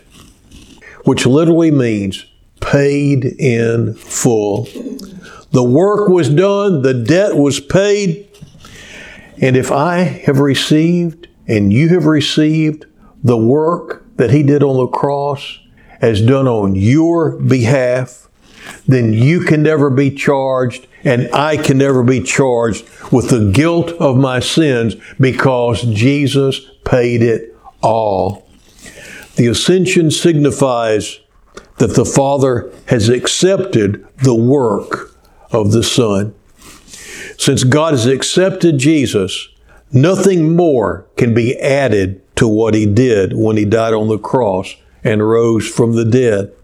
which 1.05 1.27
literally 1.27 1.71
means 1.71 2.25
paid 2.61 3.25
in 3.25 3.95
full. 3.95 4.69
The 5.51 5.65
work 5.65 6.09
was 6.09 6.29
done, 6.29 6.83
the 6.83 6.95
debt 6.95 7.37
was 7.37 7.59
paid, 7.59 8.29
and 9.41 9.57
if 9.57 9.73
I 9.73 9.99
have 9.99 10.41
received 10.41 11.29
and 11.47 11.73
you 11.73 11.89
have 11.91 12.05
received 12.05 12.87
the 13.23 13.37
work 13.37 14.05
that 14.17 14.31
He 14.31 14.43
did 14.43 14.63
on 14.63 14.77
the 14.77 14.87
cross 14.87 15.59
as 16.01 16.21
done 16.21 16.47
on 16.47 16.75
your 16.75 17.33
behalf, 17.33 18.29
then 18.87 19.13
you 19.13 19.41
can 19.41 19.63
never 19.63 19.91
be 19.91 20.11
charged 20.11 20.87
and 21.05 21.33
I 21.33 21.57
can 21.57 21.79
never 21.79 22.03
be 22.03 22.23
charged 22.23 22.85
with 23.13 23.31
the 23.31 23.51
guilt 23.51 23.93
of 23.93 24.17
my 24.17 24.41
sins 24.41 24.97
because 25.19 25.83
Jesus 25.83 26.61
paid 26.85 27.23
it 27.23 27.57
all. 27.83 28.49
The 29.37 29.47
ascension 29.47 30.11
signifies 30.11 31.21
that 31.79 31.95
the 31.95 32.05
Father 32.05 32.73
has 32.87 33.09
accepted 33.09 34.07
the 34.23 34.35
work 34.35 35.15
of 35.53 35.71
the 35.71 35.85
Son. 35.85 36.35
Since 37.39 37.63
God 37.63 37.93
has 37.93 38.07
accepted 38.07 38.79
Jesus, 38.79 39.49
Nothing 39.93 40.55
more 40.55 41.07
can 41.17 41.33
be 41.33 41.59
added 41.59 42.21
to 42.39 42.47
what 42.47 42.73
he 42.73 42.87
did 42.87 43.33
when 43.37 43.57
he 43.57 43.65
died 43.65 43.93
on 43.93 44.07
the 44.07 44.19
cross 44.19 44.77
and 45.03 45.29
rose 45.29 45.69
from 45.69 45.97
the 45.97 46.05
dead. 46.05 46.55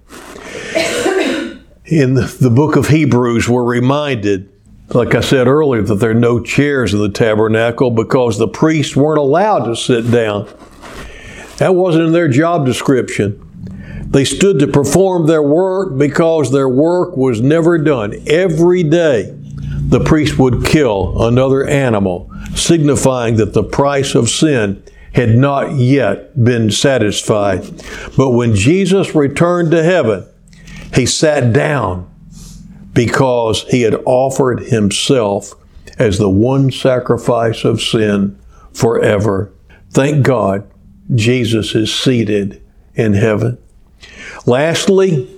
In 1.84 2.14
the 2.14 2.52
book 2.54 2.76
of 2.76 2.88
Hebrews, 2.88 3.48
we're 3.48 3.64
reminded, 3.64 4.48
like 4.90 5.16
I 5.16 5.20
said 5.20 5.48
earlier, 5.48 5.82
that 5.82 5.96
there 5.96 6.12
are 6.12 6.14
no 6.14 6.40
chairs 6.40 6.94
in 6.94 7.00
the 7.00 7.08
tabernacle 7.08 7.90
because 7.90 8.38
the 8.38 8.46
priests 8.46 8.94
weren't 8.94 9.18
allowed 9.18 9.64
to 9.64 9.74
sit 9.74 10.12
down. 10.12 10.46
That 11.56 11.74
wasn't 11.74 12.06
in 12.06 12.12
their 12.12 12.28
job 12.28 12.64
description. 12.66 13.40
They 14.06 14.24
stood 14.24 14.60
to 14.60 14.68
perform 14.68 15.26
their 15.26 15.42
work 15.42 15.98
because 15.98 16.52
their 16.52 16.68
work 16.68 17.16
was 17.16 17.40
never 17.40 17.78
done. 17.78 18.14
Every 18.28 18.84
day, 18.84 19.34
the 19.88 20.04
priest 20.04 20.38
would 20.38 20.64
kill 20.64 21.26
another 21.26 21.66
animal, 21.66 22.30
signifying 22.54 23.36
that 23.36 23.54
the 23.54 23.64
price 23.64 24.14
of 24.14 24.30
sin 24.30 24.84
had 25.14 25.36
not 25.36 25.76
yet 25.76 26.42
been 26.42 26.70
satisfied. 26.70 27.62
But 28.16 28.30
when 28.30 28.54
Jesus 28.54 29.14
returned 29.14 29.70
to 29.70 29.82
heaven, 29.82 30.26
He 30.94 31.06
sat 31.06 31.52
down 31.52 32.10
because 32.94 33.64
he 33.64 33.82
had 33.82 34.00
offered 34.06 34.60
himself 34.60 35.54
as 35.98 36.18
the 36.18 36.30
one 36.30 36.70
sacrifice 36.70 37.64
of 37.64 37.82
sin 37.82 38.38
forever. 38.72 39.52
Thank 39.90 40.24
God 40.24 40.68
Jesus 41.14 41.74
is 41.74 41.94
seated 41.94 42.62
in 42.94 43.12
heaven. 43.12 43.58
Lastly, 44.46 45.28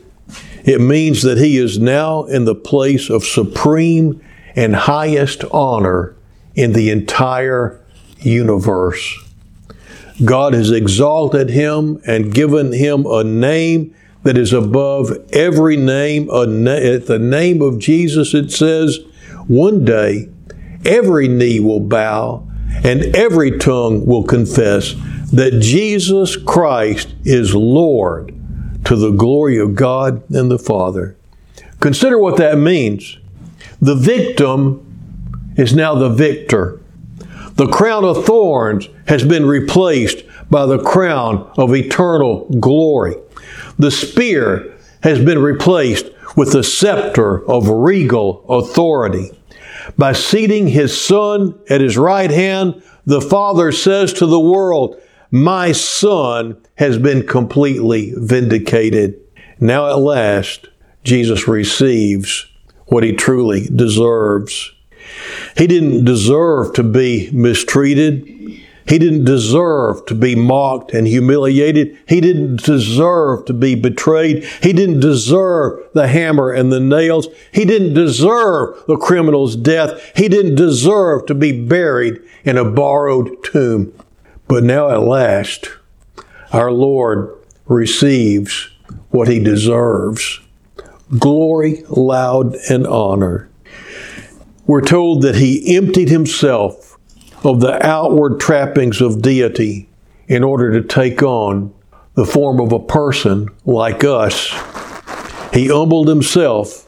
it 0.65 0.81
means 0.81 1.23
that 1.23 1.39
he 1.39 1.57
is 1.57 1.79
now 1.79 2.25
in 2.25 2.45
the 2.45 2.55
place 2.55 3.09
of 3.09 3.25
supreme 3.25 4.23
and 4.55 4.75
highest 4.75 5.45
honor 5.51 6.17
in 6.55 6.73
the 6.73 6.91
entire 6.91 7.81
universe. 8.19 9.26
God 10.25 10.55
has 10.55 10.71
exalted 10.71 11.51
him 11.51 12.01
and 12.07 12.33
given 12.33 12.73
him 12.73 13.05
a 13.07 13.23
name 13.23 13.95
that 14.23 14.39
is 14.39 14.53
above 14.53 15.13
every 15.33 15.77
name. 15.77 16.31
At 16.31 17.07
the 17.07 17.19
name 17.21 17.63
of 17.63 17.79
Jesus, 17.79 18.35
it 18.35 18.51
says, 18.51 19.01
one 19.47 19.85
day 19.85 20.29
every 20.85 21.29
knee 21.29 21.61
will 21.61 21.81
bow 21.81 22.47
and 22.83 23.15
every 23.15 23.59
tongue 23.59 24.05
will 24.07 24.25
confess 24.25 24.95
that 25.33 25.61
Jesus 25.61 26.37
Christ 26.37 27.15
is 27.25 27.55
Lord 27.55 28.35
to 28.85 28.97
the 28.97 29.11
glory 29.11 29.59
of 29.59 29.75
God 29.75 30.29
and 30.31 30.51
the 30.51 30.59
Father. 30.59 31.17
Consider 31.81 32.19
what 32.19 32.37
that 32.39 32.59
means. 32.59 33.19
The 33.81 33.95
victim 33.95 34.83
is 35.57 35.75
now 35.75 35.95
the 35.95 36.09
victor. 36.09 36.81
The 37.57 37.67
crown 37.67 38.05
of 38.05 38.27
thorns 38.27 38.89
has 39.07 39.25
been 39.25 39.47
replaced 39.47 40.25
by 40.51 40.67
the 40.67 40.83
crown 40.83 41.51
of 41.57 41.75
eternal 41.75 42.47
glory. 42.61 43.17
The 43.79 43.91
spear 43.91 44.75
has 45.03 45.25
been 45.25 45.39
replaced 45.39 46.07
with 46.37 46.53
the 46.53 46.63
scepter 46.63 47.49
of 47.51 47.69
regal 47.69 48.45
authority. 48.49 49.31
By 49.97 50.13
seating 50.13 50.67
his 50.67 51.01
son 51.01 51.59
at 51.71 51.81
his 51.81 51.97
right 51.97 52.31
hand, 52.31 52.83
the 53.07 53.23
Father 53.23 53.73
says 53.73 54.13
to 54.15 54.27
the 54.27 54.41
world, 54.41 55.01
My 55.31 55.73
son 55.73 56.61
has 56.75 56.99
been 56.99 57.27
completely 57.27 58.13
vindicated. 58.17 59.19
Now 59.61 59.89
at 59.89 59.99
last, 59.99 60.69
Jesus 61.05 61.49
receives 61.49 62.47
what 62.89 63.03
he 63.03 63.13
truly 63.13 63.67
deserves. 63.75 64.73
He 65.57 65.67
didn't 65.67 66.05
deserve 66.05 66.75
to 66.75 66.83
be 66.83 67.31
mistreated. 67.33 68.27
He 68.89 68.99
didn't 68.99 69.25
deserve 69.25 70.07
to 70.07 70.15
be 70.15 70.37
mocked 70.37 70.93
and 70.93 71.09
humiliated. 71.09 71.99
He 72.07 72.21
didn't 72.21 72.63
deserve 72.63 73.47
to 73.47 73.53
be 73.53 73.75
betrayed. 73.75 74.45
He 74.63 74.73
didn't 74.73 75.01
deserve 75.01 75.89
the 75.93 76.07
hammer 76.07 76.53
and 76.53 76.71
the 76.71 76.79
nails. 76.79 77.27
He 77.53 77.65
didn't 77.65 77.95
deserve 77.95 78.81
the 78.87 78.97
criminal's 78.97 79.57
death. 79.57 80.13
He 80.17 80.29
didn't 80.29 80.55
deserve 80.55 81.27
to 81.27 81.35
be 81.35 81.67
buried 81.67 82.21
in 82.45 82.57
a 82.57 82.71
borrowed 82.71 83.43
tomb. 83.43 83.93
But 84.47 84.63
now 84.63 84.91
at 84.91 85.01
last, 85.01 85.69
our 86.53 86.71
Lord 86.71 87.35
receives 87.67 88.71
what 89.11 89.27
he 89.27 89.41
deserves 89.41 90.41
glory, 91.19 91.83
loud, 91.89 92.55
and 92.69 92.87
honor. 92.87 93.49
We're 94.67 94.81
told 94.81 95.23
that 95.23 95.37
he 95.37 95.77
emptied 95.77 96.09
himself 96.09 96.99
of 97.45 97.61
the 97.61 97.85
outward 97.87 98.41
trappings 98.41 99.01
of 99.01 99.23
deity 99.23 99.89
in 100.27 100.43
order 100.43 100.73
to 100.73 100.87
take 100.87 101.23
on 101.23 101.73
the 102.15 102.27
form 102.27 102.61
of 102.61 102.73
a 102.73 102.81
person 102.81 103.49
like 103.65 104.03
us. 104.03 104.51
He 105.53 105.69
humbled 105.69 106.09
himself 106.09 106.83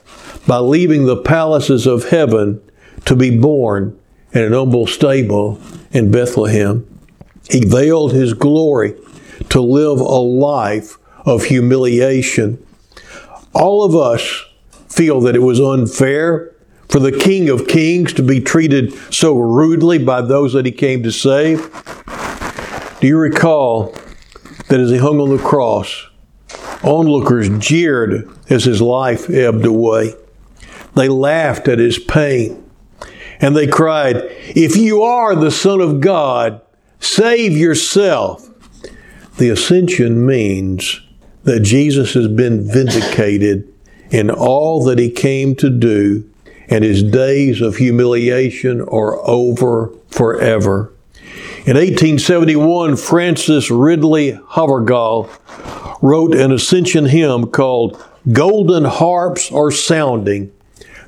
by 0.46 0.58
leaving 0.58 1.04
the 1.06 1.22
palaces 1.22 1.86
of 1.86 2.08
heaven 2.08 2.60
to 3.04 3.14
be 3.14 3.38
born 3.38 3.98
in 4.32 4.42
an 4.42 4.52
humble 4.52 4.86
stable 4.86 5.60
in 5.92 6.10
Bethlehem. 6.10 6.84
He 7.48 7.64
veiled 7.64 8.12
his 8.12 8.34
glory 8.34 8.94
to 9.50 9.60
live 9.60 10.00
a 10.00 10.04
life 10.04 10.96
of 11.24 11.44
humiliation. 11.44 12.64
All 13.54 13.84
of 13.84 13.94
us 13.94 14.44
feel 14.88 15.20
that 15.20 15.36
it 15.36 15.42
was 15.42 15.60
unfair 15.60 16.54
for 16.88 16.98
the 16.98 17.12
King 17.12 17.48
of 17.48 17.68
Kings 17.68 18.12
to 18.14 18.22
be 18.22 18.40
treated 18.40 18.94
so 19.12 19.36
rudely 19.36 19.98
by 19.98 20.22
those 20.22 20.52
that 20.54 20.66
he 20.66 20.72
came 20.72 21.02
to 21.02 21.12
save? 21.12 21.70
Do 23.00 23.06
you 23.06 23.18
recall 23.18 23.94
that 24.68 24.80
as 24.80 24.90
he 24.90 24.96
hung 24.96 25.20
on 25.20 25.30
the 25.30 25.42
cross, 25.42 26.06
onlookers 26.82 27.48
jeered 27.58 28.28
as 28.50 28.64
his 28.64 28.80
life 28.80 29.28
ebbed 29.30 29.66
away? 29.66 30.14
They 30.94 31.08
laughed 31.08 31.68
at 31.68 31.78
his 31.78 31.98
pain 31.98 32.64
and 33.40 33.56
they 33.56 33.66
cried, 33.66 34.16
If 34.56 34.76
you 34.76 35.02
are 35.02 35.36
the 35.36 35.50
Son 35.50 35.80
of 35.80 36.00
God, 36.00 36.60
save 37.00 37.52
yourself. 37.56 38.48
The 39.36 39.50
ascension 39.50 40.26
means 40.26 41.00
that 41.44 41.60
Jesus 41.60 42.14
has 42.14 42.26
been 42.26 42.68
vindicated 42.68 43.72
in 44.10 44.30
all 44.30 44.82
that 44.84 44.98
he 44.98 45.10
came 45.10 45.54
to 45.56 45.70
do 45.70 46.28
and 46.68 46.84
his 46.84 47.02
days 47.02 47.60
of 47.60 47.76
humiliation 47.76 48.80
are 48.82 49.16
over 49.28 49.92
forever. 50.10 50.92
In 51.66 51.76
1871, 51.76 52.96
Frances 52.96 53.70
Ridley 53.70 54.32
Havergal 54.50 55.28
wrote 56.00 56.34
an 56.34 56.52
ascension 56.52 57.06
hymn 57.06 57.48
called 57.48 58.02
Golden 58.32 58.84
Harps 58.84 59.50
Are 59.52 59.70
Sounding 59.70 60.52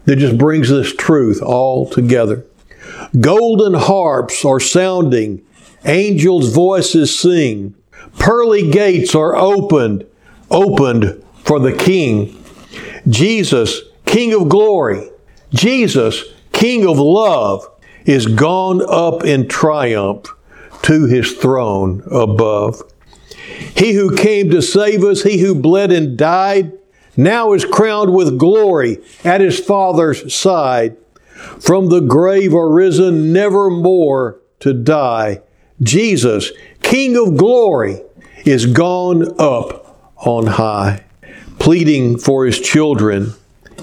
that 0.05 0.16
just 0.16 0.38
brings 0.38 0.68
this 0.68 0.94
truth 0.94 1.42
all 1.42 1.88
together. 1.88 2.44
Golden 3.18 3.75
harps 3.75 4.44
are 4.44 4.61
sounding, 4.61 5.42
angels' 5.85 6.53
voices 6.55 7.18
sing, 7.18 7.75
pearly 8.18 8.70
gates 8.70 9.14
are 9.14 9.37
opened, 9.37 10.07
opened 10.51 11.23
for 11.44 11.59
the 11.59 11.73
King. 11.73 12.42
Jesus, 13.09 13.81
King 14.07 14.33
of 14.35 14.49
glory, 14.49 15.10
Jesus, 15.52 16.24
King 16.52 16.86
of 16.86 16.98
love, 16.98 17.68
is 18.04 18.26
gone 18.26 18.82
up 18.88 19.24
in 19.24 19.48
triumph 19.48 20.26
to 20.82 21.06
his 21.06 21.32
throne 21.32 22.02
above. 22.10 22.82
He 23.76 23.92
who 23.92 24.16
came 24.16 24.50
to 24.50 24.62
save 24.62 25.04
us, 25.04 25.22
he 25.22 25.38
who 25.38 25.54
bled 25.54 25.92
and 25.92 26.16
died, 26.16 26.72
now 27.16 27.52
is 27.52 27.64
crowned 27.64 28.14
with 28.14 28.38
glory 28.38 28.98
at 29.24 29.40
his 29.40 29.58
Father's 29.58 30.32
side. 30.32 30.96
From 31.58 31.88
the 31.88 32.00
grave 32.00 32.54
arisen, 32.54 33.32
never 33.32 33.70
more 33.70 34.40
to 34.60 34.72
die. 34.72 35.42
Jesus, 35.82 36.52
King 36.82 37.16
of 37.16 37.36
glory, 37.36 38.00
is 38.44 38.66
gone 38.66 39.34
up 39.38 40.14
on 40.16 40.46
high, 40.46 41.04
pleading 41.58 42.18
for 42.18 42.46
his 42.46 42.60
children 42.60 43.34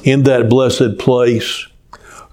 in 0.03 0.23
that 0.23 0.49
blessed 0.49 0.97
place, 0.99 1.67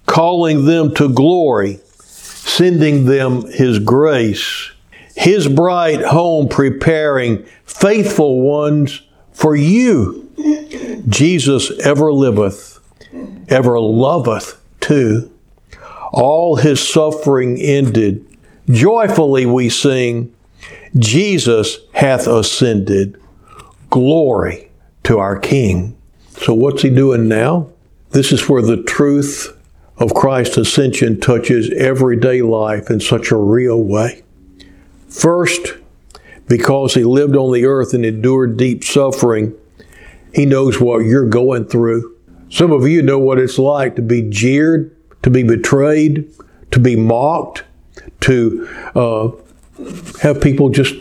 calling 0.06 0.64
them 0.64 0.94
to 0.94 1.08
glory, 1.08 1.80
sending 1.94 3.06
them 3.06 3.50
His 3.50 3.78
grace, 3.78 4.70
His 5.16 5.48
bright 5.48 6.02
home 6.02 6.48
preparing 6.48 7.44
faithful 7.64 8.40
ones 8.40 9.02
for 9.32 9.56
you. 9.56 10.20
Jesus 11.08 11.70
ever 11.80 12.12
liveth, 12.12 12.80
ever 13.48 13.78
loveth 13.80 14.60
too. 14.80 15.30
All 16.12 16.56
His 16.56 16.86
suffering 16.86 17.58
ended. 17.58 18.24
Joyfully 18.68 19.46
we 19.46 19.68
sing, 19.68 20.34
Jesus 20.96 21.78
hath 21.92 22.26
ascended. 22.26 23.20
Glory 23.90 24.70
to 25.04 25.18
our 25.18 25.38
King. 25.38 25.96
So, 26.38 26.54
what's 26.54 26.82
he 26.82 26.90
doing 26.90 27.28
now? 27.28 27.70
This 28.10 28.32
is 28.32 28.48
where 28.48 28.62
the 28.62 28.82
truth 28.82 29.56
of 29.98 30.14
Christ's 30.14 30.56
ascension 30.56 31.20
touches 31.20 31.70
everyday 31.70 32.42
life 32.42 32.90
in 32.90 33.00
such 33.00 33.30
a 33.30 33.36
real 33.36 33.82
way. 33.82 34.22
First, 35.08 35.74
because 36.48 36.94
he 36.94 37.04
lived 37.04 37.36
on 37.36 37.52
the 37.52 37.64
earth 37.64 37.94
and 37.94 38.04
endured 38.04 38.56
deep 38.56 38.82
suffering, 38.82 39.54
he 40.34 40.44
knows 40.44 40.80
what 40.80 41.04
you're 41.04 41.28
going 41.28 41.66
through. 41.66 42.16
Some 42.50 42.72
of 42.72 42.86
you 42.86 43.02
know 43.02 43.18
what 43.18 43.38
it's 43.38 43.58
like 43.58 43.96
to 43.96 44.02
be 44.02 44.22
jeered, 44.22 44.94
to 45.22 45.30
be 45.30 45.42
betrayed, 45.42 46.30
to 46.72 46.80
be 46.80 46.96
mocked, 46.96 47.62
to 48.20 48.68
uh, 48.94 49.30
have 50.20 50.40
people 50.40 50.68
just 50.68 50.94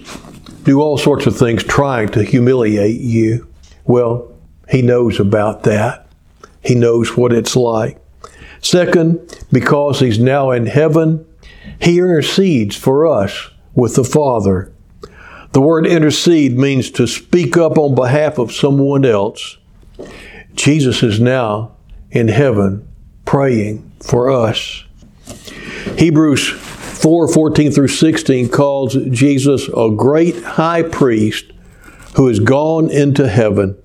do 0.63 0.79
all 0.79 0.97
sorts 0.97 1.25
of 1.25 1.37
things 1.37 1.63
trying 1.63 2.09
to 2.09 2.23
humiliate 2.23 3.01
you. 3.01 3.47
Well, 3.85 4.32
he 4.73 4.81
knows 4.81 5.19
about 5.19 5.61
that. 5.65 6.07
He 6.63 6.73
knows 6.73 7.15
what 7.15 7.31
it's 7.31 7.55
like. 7.55 7.99
Second, 8.59 9.45
because 9.51 9.99
He's 9.99 10.17
now 10.17 10.49
in 10.49 10.65
heaven, 10.65 11.27
He 11.79 11.99
intercedes 11.99 12.75
for 12.75 13.05
us 13.05 13.51
with 13.75 13.93
the 13.93 14.03
Father. 14.03 14.73
The 15.51 15.61
word 15.61 15.85
intercede 15.85 16.57
means 16.57 16.89
to 16.89 17.05
speak 17.05 17.55
up 17.55 17.77
on 17.77 17.93
behalf 17.93 18.39
of 18.39 18.51
someone 18.51 19.05
else. 19.05 19.59
Jesus 20.55 21.03
is 21.03 21.19
now 21.19 21.75
in 22.09 22.29
heaven 22.29 22.87
praying 23.25 23.91
for 23.99 24.31
us. 24.31 24.85
Hebrews 25.99 26.49
4 26.49 27.27
14 27.27 27.71
through 27.71 27.89
16 27.89 28.49
calls 28.49 28.95
Jesus 29.11 29.69
a 29.77 29.91
great 29.95 30.41
high 30.43 30.81
priest 30.81 31.45
who 32.15 32.25
has 32.25 32.39
gone 32.39 32.89
into 32.89 33.29
heaven. 33.29 33.77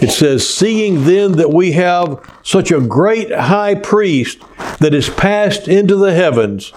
It 0.00 0.10
says, 0.10 0.48
Seeing 0.48 1.04
then 1.04 1.32
that 1.32 1.52
we 1.52 1.72
have 1.72 2.20
such 2.42 2.70
a 2.70 2.80
great 2.80 3.30
high 3.32 3.74
priest 3.74 4.38
that 4.78 4.94
is 4.94 5.10
passed 5.10 5.68
into 5.68 5.96
the 5.96 6.14
heavens, 6.14 6.72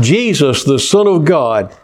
Jesus, 0.00 0.64
the 0.64 0.78
Son 0.78 1.06
of 1.06 1.24
God, 1.24 1.74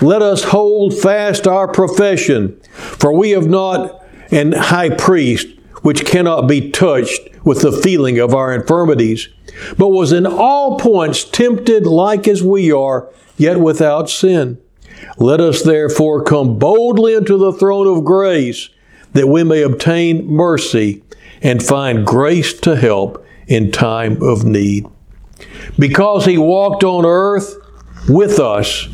let 0.00 0.22
us 0.22 0.44
hold 0.44 0.96
fast 0.96 1.46
our 1.46 1.66
profession, 1.66 2.60
for 2.72 3.12
we 3.12 3.30
have 3.30 3.48
not 3.48 4.04
an 4.30 4.52
high 4.52 4.90
priest 4.90 5.48
which 5.82 6.06
cannot 6.06 6.42
be 6.42 6.70
touched 6.70 7.20
with 7.44 7.62
the 7.62 7.72
feeling 7.72 8.18
of 8.18 8.34
our 8.34 8.52
infirmities, 8.52 9.28
but 9.76 9.88
was 9.88 10.12
in 10.12 10.26
all 10.26 10.78
points 10.78 11.24
tempted 11.24 11.86
like 11.86 12.28
as 12.28 12.42
we 12.42 12.70
are, 12.70 13.08
yet 13.36 13.58
without 13.58 14.10
sin. 14.10 14.58
Let 15.16 15.40
us 15.40 15.62
therefore 15.62 16.22
come 16.22 16.58
boldly 16.58 17.14
into 17.14 17.36
the 17.36 17.52
throne 17.52 17.86
of 17.86 18.04
grace, 18.04 18.68
that 19.12 19.28
we 19.28 19.44
may 19.44 19.62
obtain 19.62 20.26
mercy 20.26 21.02
and 21.42 21.62
find 21.62 22.06
grace 22.06 22.52
to 22.60 22.76
help 22.76 23.24
in 23.46 23.70
time 23.70 24.22
of 24.22 24.44
need. 24.44 24.86
Because 25.78 26.24
he 26.24 26.38
walked 26.38 26.84
on 26.84 27.04
earth 27.04 27.56
with 28.08 28.38
us, 28.38 28.88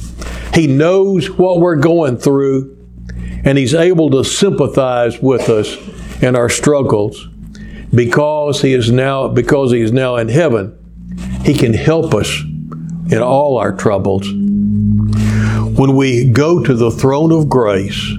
he 0.55 0.67
knows 0.67 1.31
what 1.31 1.61
we're 1.61 1.77
going 1.77 2.17
through, 2.17 2.77
and 3.45 3.59
he's 3.59 3.75
able 3.75 4.11
to 4.11 4.25
sympathize 4.25 5.21
with 5.21 5.49
us 5.49 5.77
in 6.23 6.37
our 6.37 6.49
struggles. 6.49 7.29
Because 7.95 8.63
he 8.63 8.73
is 8.73 8.91
now 8.91 9.29
because 9.29 9.71
he 9.71 9.81
is 9.81 9.93
now 9.93 10.17
in 10.17 10.29
heaven, 10.29 10.77
he 11.45 11.55
can 11.55 11.75
help 11.75 12.15
us 12.15 12.43
in 13.11 13.19
all 13.19 13.57
our 13.57 13.73
troubles. 13.73 14.29
When 15.79 15.97
we 15.97 16.25
go 16.25 16.63
to 16.63 16.75
the 16.75 16.91
throne 16.91 17.33
of 17.33 17.49
grace, 17.49 18.17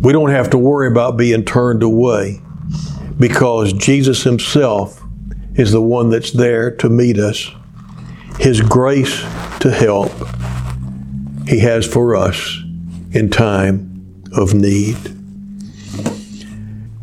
we 0.00 0.12
don't 0.12 0.30
have 0.30 0.50
to 0.50 0.58
worry 0.58 0.88
about 0.88 1.16
being 1.16 1.44
turned 1.44 1.82
away 1.82 2.40
because 3.18 3.72
Jesus 3.74 4.22
Himself 4.22 5.02
is 5.54 5.72
the 5.72 5.82
one 5.82 6.08
that's 6.08 6.32
there 6.32 6.70
to 6.76 6.88
meet 6.88 7.18
us. 7.18 7.50
His 8.38 8.62
grace 8.62 9.20
to 9.60 9.70
help 9.70 10.10
He 11.46 11.58
has 11.58 11.86
for 11.86 12.16
us 12.16 12.62
in 13.12 13.28
time 13.28 14.24
of 14.32 14.54
need. 14.54 14.96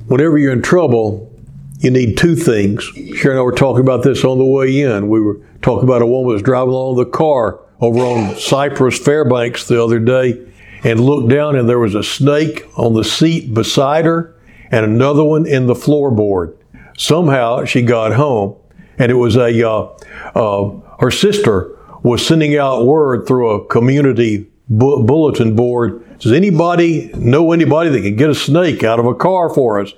Whenever 0.07 0.37
you're 0.39 0.53
in 0.53 0.63
trouble, 0.63 1.31
you 1.79 1.91
need 1.91 2.17
two 2.17 2.35
things. 2.35 2.83
Sharon 2.83 3.37
and 3.37 3.39
I 3.39 3.41
were 3.41 3.51
talking 3.51 3.81
about 3.81 4.01
this 4.01 4.23
on 4.23 4.39
the 4.39 4.45
way 4.45 4.81
in. 4.81 5.09
We 5.09 5.21
were 5.21 5.39
talking 5.61 5.83
about 5.83 6.01
a 6.01 6.07
woman 6.07 6.29
who 6.29 6.33
was 6.33 6.41
driving 6.41 6.73
along 6.73 6.95
the 6.95 7.05
car 7.05 7.59
over 7.79 7.99
on 7.99 8.35
Cypress 8.37 8.97
Fairbanks 8.97 9.67
the 9.67 9.83
other 9.83 9.99
day 9.99 10.47
and 10.83 10.99
looked 10.99 11.29
down 11.29 11.55
and 11.55 11.67
there 11.67 11.79
was 11.79 11.95
a 11.95 12.03
snake 12.03 12.65
on 12.77 12.93
the 12.93 13.03
seat 13.03 13.53
beside 13.53 14.05
her 14.05 14.35
and 14.71 14.85
another 14.85 15.23
one 15.23 15.45
in 15.45 15.67
the 15.67 15.73
floorboard. 15.73 16.55
Somehow 16.97 17.65
she 17.65 17.81
got 17.81 18.13
home 18.13 18.55
and 18.97 19.11
it 19.11 19.15
was 19.15 19.35
a, 19.35 19.67
uh, 19.67 19.95
uh, 20.35 20.71
her 20.99 21.11
sister 21.11 21.77
was 22.03 22.25
sending 22.25 22.57
out 22.57 22.85
word 22.85 23.27
through 23.27 23.49
a 23.49 23.65
community 23.65 24.49
bu- 24.69 25.03
bulletin 25.03 25.55
board. 25.55 26.03
Does 26.19 26.31
anybody 26.31 27.11
know 27.15 27.51
anybody 27.51 27.89
that 27.89 28.01
can 28.01 28.15
get 28.15 28.29
a 28.29 28.35
snake 28.35 28.83
out 28.83 28.99
of 28.99 29.05
a 29.05 29.15
car 29.15 29.53
for 29.53 29.79
us? 29.79 29.93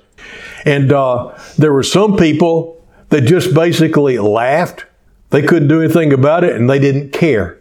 And 0.64 0.92
uh, 0.92 1.38
there 1.56 1.72
were 1.72 1.82
some 1.82 2.16
people 2.16 2.84
that 3.08 3.22
just 3.22 3.54
basically 3.54 4.18
laughed. 4.18 4.84
They 5.30 5.42
couldn't 5.42 5.68
do 5.68 5.80
anything 5.80 6.12
about 6.12 6.44
it 6.44 6.54
and 6.56 6.68
they 6.68 6.78
didn't 6.78 7.12
care. 7.12 7.60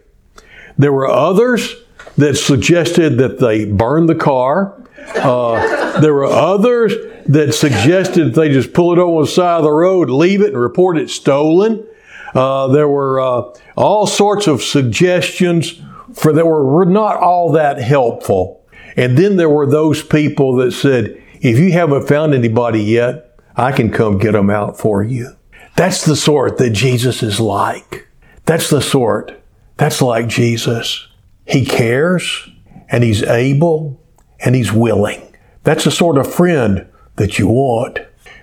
There 0.77 0.93
were 0.93 1.07
others 1.07 1.75
that 2.19 2.35
suggested 2.35 3.17
that 3.17 3.39
they 3.39 3.65
burn 3.65 4.05
the 4.05 4.15
car. 4.15 4.81
Uh, 5.15 5.99
there 6.01 6.13
were 6.13 6.25
others 6.25 6.93
that 7.25 7.53
suggested 7.53 8.33
they 8.33 8.49
just 8.49 8.73
pull 8.73 8.93
it 8.93 8.99
over 8.99 9.21
the 9.21 9.27
side 9.27 9.57
of 9.57 9.63
the 9.63 9.71
road, 9.71 10.09
leave 10.09 10.41
it, 10.41 10.53
and 10.53 10.61
report 10.61 10.97
it 10.97 11.09
stolen. 11.09 11.85
Uh, 12.33 12.67
there 12.67 12.87
were 12.87 13.19
uh, 13.19 13.53
all 13.75 14.05
sorts 14.05 14.47
of 14.47 14.61
suggestions 14.61 15.81
for 16.13 16.33
that 16.33 16.45
were, 16.45 16.65
were 16.65 16.85
not 16.85 17.17
all 17.17 17.51
that 17.51 17.79
helpful. 17.79 18.63
And 18.95 19.17
then 19.17 19.37
there 19.37 19.49
were 19.49 19.67
those 19.67 20.03
people 20.03 20.55
that 20.57 20.71
said, 20.71 21.21
if 21.41 21.57
you 21.57 21.71
haven't 21.71 22.07
found 22.07 22.33
anybody 22.33 22.83
yet, 22.83 23.39
I 23.55 23.71
can 23.71 23.91
come 23.91 24.17
get 24.17 24.33
them 24.33 24.49
out 24.49 24.77
for 24.77 25.03
you. 25.03 25.35
That's 25.75 26.05
the 26.05 26.15
sort 26.15 26.57
that 26.57 26.71
Jesus 26.71 27.23
is 27.23 27.39
like. 27.39 28.07
That's 28.45 28.69
the 28.69 28.81
sort 28.81 29.39
that's 29.79 30.01
like 30.01 30.27
Jesus. 30.27 31.07
He 31.49 31.65
cares 31.65 32.47
and 32.89 33.03
he's 33.03 33.23
able 33.23 33.99
and 34.39 34.55
he's 34.55 34.71
willing. 34.71 35.21
That's 35.63 35.83
the 35.83 35.91
sort 35.91 36.17
of 36.17 36.31
friend 36.31 36.87
that 37.15 37.39
you 37.39 37.47
want. 37.47 37.99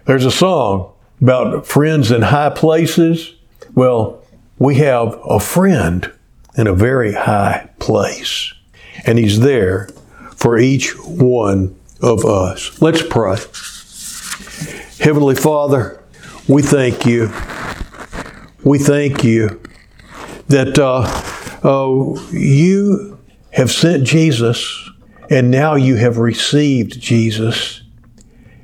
There's 0.06 0.24
a 0.24 0.30
song 0.30 0.92
about 1.20 1.66
friends 1.66 2.10
in 2.10 2.22
high 2.22 2.50
places. 2.50 3.32
Well, 3.74 4.22
we 4.58 4.76
have 4.76 5.18
a 5.24 5.38
friend 5.38 6.12
in 6.56 6.66
a 6.66 6.74
very 6.74 7.12
high 7.12 7.68
place, 7.78 8.52
and 9.04 9.18
he's 9.18 9.40
there 9.40 9.88
for 10.34 10.58
each 10.58 10.90
one 11.06 11.78
of 12.00 12.24
us. 12.24 12.80
Let's 12.82 13.02
pray. 13.02 13.36
Heavenly 14.98 15.34
Father, 15.36 16.02
we 16.48 16.62
thank 16.62 17.06
you. 17.06 17.30
We 18.64 18.78
thank 18.78 19.22
you 19.22 19.60
that 20.48 20.78
uh, 20.78 21.04
uh, 21.66 22.14
you 22.30 23.18
have 23.50 23.70
sent 23.70 24.04
Jesus 24.04 24.88
and 25.28 25.50
now 25.50 25.74
you 25.74 25.96
have 25.96 26.18
received 26.18 27.00
Jesus. 27.00 27.82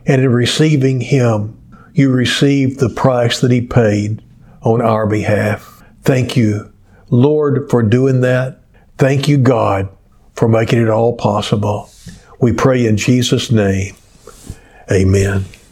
And 0.07 0.23
in 0.23 0.33
receiving 0.33 1.01
him, 1.01 1.59
you 1.95 2.11
received 2.11 2.79
the 2.79 2.89
price 2.89 3.41
that 3.41 3.51
he 3.51 3.61
paid 3.61 4.23
on 4.63 4.81
our 4.81 5.07
behalf. 5.07 5.83
Thank 6.03 6.37
you, 6.37 6.73
Lord, 7.11 7.69
for 7.71 7.83
doing 7.83 8.21
that. 8.21 8.61
Thank 8.99 9.29
you, 9.29 9.39
God, 9.39 9.89
for 10.35 10.49
making 10.49 10.81
it 10.81 10.89
all 10.89 11.17
possible. 11.17 11.91
We 12.41 12.53
pray 12.53 12.87
in 12.87 12.97
Jesus' 12.97 13.51
name. 13.51 13.97
Amen. 14.91 15.45